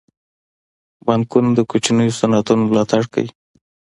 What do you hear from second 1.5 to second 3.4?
د کوچنیو صنعتونو ملاتړ کوي.